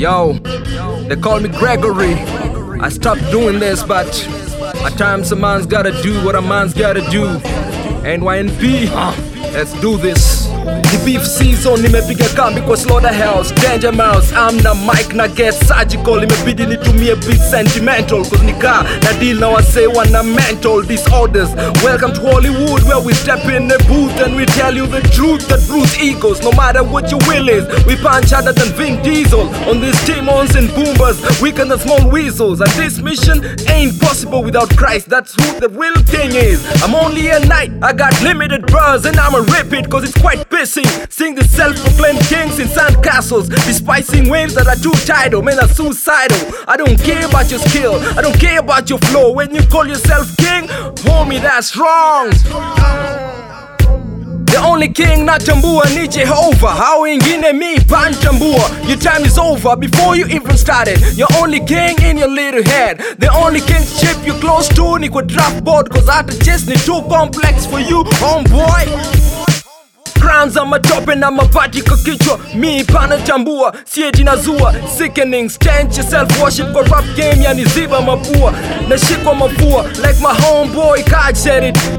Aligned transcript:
Yo, 0.00 0.32
they 1.08 1.16
call 1.16 1.40
me 1.40 1.50
Gregory. 1.50 2.14
I 2.80 2.88
stopped 2.88 3.20
doing 3.30 3.58
this, 3.58 3.82
but 3.82 4.08
at 4.82 4.96
times 4.96 5.30
a 5.30 5.36
man's 5.36 5.66
gotta 5.66 5.92
do 6.02 6.24
what 6.24 6.34
a 6.34 6.40
man's 6.40 6.72
gotta 6.72 7.02
do. 7.10 7.26
NYNP, 8.08 8.88
let's 9.52 9.78
do 9.82 9.98
this. 9.98 10.49
The 10.64 11.02
beef 11.04 11.24
season 11.26 11.80
nimepiga 11.82 12.28
kambi 12.28 12.60
kwa 12.60 12.76
slaughterhouse 12.76 13.54
danger 13.54 13.92
mouse. 13.92 14.32
Amna 14.36 14.74
mic 14.74 15.14
na 15.14 15.26
get 15.28 15.54
surgical. 15.54 16.22
Imebidi 16.22 16.66
nitumie 16.66 17.14
beat 17.14 17.40
sentimental. 17.50 18.24
Cause 18.24 18.42
nika 18.42 18.84
na 19.02 19.12
deal 19.20 19.38
na 19.38 19.48
wasee 19.48 19.86
wana 19.86 20.22
mental 20.22 20.82
disorders. 20.82 21.48
Welcome 21.82 22.12
to 22.14 22.20
hollywood 22.20 22.82
where 22.82 23.00
we 23.00 23.14
step 23.14 23.44
in 23.46 23.68
the 23.68 23.78
booth 23.88 24.20
and 24.20 24.36
we 24.36 24.44
tell 24.46 24.74
you 24.74 24.86
the 24.86 25.00
truth. 25.14 25.48
That 25.48 25.66
bruise 25.66 25.98
egos 25.98 26.42
no 26.42 26.52
matter 26.52 26.82
what 26.84 27.10
your 27.10 27.20
will 27.28 27.48
is 27.48 27.64
we 27.86 27.96
punch 27.96 28.30
harder 28.30 28.52
than 28.52 28.68
Vin 28.76 29.02
Diesel. 29.02 29.48
On 29.70 29.80
these 29.80 29.98
demons 30.04 30.54
and 30.56 30.68
boomers 30.74 31.18
weaker 31.40 31.64
than 31.64 31.78
small 31.78 32.10
weasels. 32.10 32.60
And 32.60 32.70
this 32.72 32.98
mission 33.00 33.42
ain't 33.70 33.98
possible 34.00 34.42
without 34.42 34.76
Christ. 34.76 35.08
That's 35.08 35.34
who 35.34 35.60
the 35.60 35.68
real 35.70 35.96
thing 36.04 36.32
is. 36.34 36.60
I'm 36.82 36.94
only 36.94 37.28
a 37.28 37.40
knight 37.46 37.72
I 37.82 37.92
got 37.94 38.12
limited 38.22 38.66
bars 38.66 39.06
and 39.06 39.16
I'ma 39.16 39.38
rip 39.38 39.72
it 39.72 39.88
cause 39.88 40.04
it's 40.04 40.20
quite 40.20 40.49
pissing 40.50 40.86
Seeing 41.10 41.34
the 41.34 41.44
self-proclaimed 41.44 42.20
kings 42.28 42.58
in 42.58 42.68
sand 42.68 43.02
castles 43.02 43.48
Despising 43.48 44.28
waves 44.28 44.54
that 44.54 44.66
are 44.66 44.76
too 44.76 44.92
tidal, 45.06 45.42
men 45.42 45.58
are 45.58 45.68
suicidal. 45.68 46.38
I 46.68 46.76
don't 46.76 46.98
care 47.02 47.24
about 47.26 47.50
your 47.50 47.60
skill, 47.60 47.94
I 48.18 48.22
don't 48.22 48.38
care 48.38 48.58
about 48.60 48.90
your 48.90 48.98
flow. 48.98 49.32
When 49.32 49.54
you 49.54 49.62
call 49.66 49.86
yourself 49.86 50.36
king, 50.36 50.66
homie 51.06 51.40
that's 51.40 51.76
wrong. 51.76 52.30
The 54.50 54.58
only 54.66 54.88
king 54.88 55.24
not 55.24 55.40
natambua 55.42 55.84
ni 55.94 56.08
Jehova 56.08 56.68
Hao 56.76 57.00
wengine 57.00 57.52
mi 57.52 57.78
pantambua 57.80 58.70
Your 58.88 58.98
time 58.98 59.24
is 59.24 59.38
over 59.38 59.76
before 59.76 60.16
you 60.16 60.26
even 60.26 60.56
started. 60.56 61.00
You're 61.16 61.32
only 61.38 61.60
king 61.60 61.96
in 62.02 62.18
your 62.18 62.28
little 62.28 62.62
head. 62.64 62.98
The 63.18 63.30
only 63.32 63.60
kingship 63.60 64.16
you 64.26 64.34
close 64.40 64.68
to 64.74 64.98
ni 64.98 65.08
kwa 65.08 65.22
draft 65.22 65.62
board 65.64 65.88
Cause 65.90 66.10
hata 66.10 66.32
chess 66.44 66.66
ni 66.66 66.74
too 66.84 67.00
complex 67.08 67.64
for 67.66 67.80
you 67.80 68.04
homeboy 68.20 68.84
za 70.48 70.64
matope 70.64 71.14
na 71.14 71.30
mabati 71.30 71.82
kwa 71.82 71.96
kichwa. 71.96 72.38
Mi 72.54 72.84
pana 72.84 73.16
tambua 73.16 73.72
sieti 73.84 74.24
nazua 74.24 74.74
sickening 74.98 75.48
stench 75.50 75.94
self 75.94 76.40
worship 76.42 76.72
mapua. 79.34 79.82
Like 79.82 80.20
my 80.20 80.34
homeboy 80.40 81.02
Kaj 81.02 81.46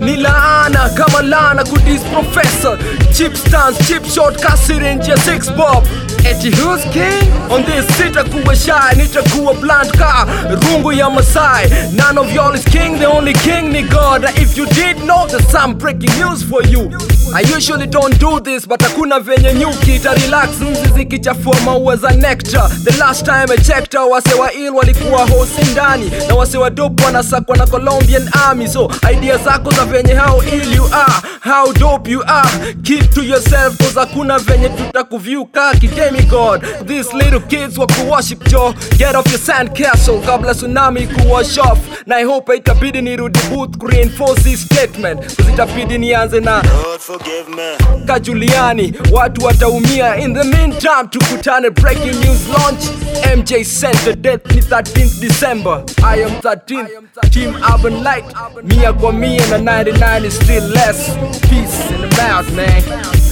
ni 0.00 0.16
laana 0.16 0.88
kama 0.88 1.22
laana 1.22 1.64
kudis 1.64 2.00
professor 2.12 2.78
chip 3.16 3.34
stance 3.36 3.84
chip 3.84 4.04
shot 4.14 4.40
kasirenje 4.40 5.10
ya 5.10 5.16
six 5.16 5.50
bob. 5.52 5.84
Eti 6.24 6.50
who's 6.50 6.82
king? 6.92 7.32
On 7.50 7.64
this 7.64 7.86
sitakuwa 7.96 8.56
shy 8.56 8.96
nitakuwa 8.96 9.54
blunt 9.54 9.96
ka 9.98 10.26
rungu 10.50 10.92
ya 10.92 11.10
masai 11.10 11.70
none 11.92 12.18
of 12.20 12.32
y'all 12.34 12.54
is 12.54 12.64
king 12.64 12.98
the 12.98 13.06
only 13.06 13.32
king 13.32 13.62
ni 13.72 13.82
god. 13.82 14.24
If 14.36 14.56
you 14.58 14.66
did 14.66 14.96
know 15.04 15.26
there's 15.28 15.48
some 15.52 15.74
breaking 15.78 16.10
news 16.18 16.42
for 16.42 16.62
you. 16.64 16.90
I 17.34 17.40
usually 17.56 17.86
don't 17.86 18.15
do 18.18 18.40
this 18.40 18.66
but 18.66 18.80
hakuna 18.82 19.20
venye 19.20 19.54
nyuki 19.54 19.94
ita 19.96 20.14
relax. 20.14 20.48
Nzi 20.60 20.88
zikichafua 20.96 21.60
maua 21.64 21.96
za 21.96 22.10
nectar. 22.10 22.70
The 22.84 22.96
last 22.98 23.24
time 23.24 23.46
I 23.50 23.56
checked 23.56 23.94
out 23.94 24.10
wase 24.12 24.34
wa 24.34 24.52
ill 24.52 24.74
walikuwa 24.74 25.18
hosi 25.26 25.62
ndani. 25.72 26.12
Na 26.28 26.34
wase 26.34 26.58
wa 26.58 26.70
dope 26.70 27.04
wanasakwa 27.04 27.56
na 27.56 27.66
Colombian 27.66 28.28
army. 28.48 28.68
So 28.68 28.90
idea 29.12 29.36
zako 29.38 29.70
za 29.70 29.84
venye 29.84 30.14
hao 30.14 30.42
ill 30.44 30.72
you 30.76 30.84
are 30.92 31.12
how 31.46 31.72
dope 31.72 32.10
you 32.10 32.22
are 32.26 32.74
keep 32.82 33.10
to 33.14 33.22
yourself 33.22 33.78
cause 33.78 33.94
hakuna 34.00 34.38
venye 34.38 34.68
tutakuvyuka 34.68 35.72
ka 35.72 35.78
kidemigod 35.78 36.62
these 36.86 37.12
little 37.16 37.40
kids 37.40 37.78
wa 37.78 37.86
kuworship 37.86 38.48
jo 38.48 38.74
get 38.98 39.14
off 39.14 39.26
your 39.30 39.40
sand 39.40 39.72
castle 39.72 40.18
kabla 40.20 40.54
tsunami 40.54 41.06
kuwash 41.06 41.58
off 41.58 41.78
na 42.06 42.16
I 42.16 42.24
hope 42.24 42.56
itabidi 42.56 43.02
nirudi 43.02 43.40
booth 43.50 43.76
kureinforce 43.78 44.42
this 44.42 44.60
statement 44.64 45.20
cause 45.36 45.52
itabidi 45.52 45.98
nianze 45.98 46.40
na 46.40 46.62
Lord 46.62 47.00
forgive 47.00 47.48
me. 47.48 48.04
ka 48.06 48.18
Juliani, 48.20 48.92
watu 49.12 49.44
wataumia. 49.44 50.16
In 50.16 50.34
the 50.34 50.44
meantime, 50.44 51.08
tukutane 51.10 51.70
breaking 51.70 52.14
news 52.20 52.48
launch. 52.48 52.82
MJ 53.24 53.64
sent 53.64 53.96
the 54.04 54.14
death 54.14 54.44
ni 54.54 54.60
13th 54.60 55.20
December. 55.20 55.84
I 56.02 56.16
am 56.22 56.40
13th, 56.42 56.90
Team 57.32 57.54
Urban 57.72 58.02
Light. 58.02 58.24
Mia 58.64 58.92
kwa 58.92 59.12
mia 59.12 59.46
na 59.46 59.58
99 59.82 60.24
is 60.26 60.36
still 60.36 60.64
less. 60.68 61.08
Peace 61.48 61.90
in 61.90 62.00
the 62.02 62.16
mouth, 62.16 62.50
man. 62.54 63.25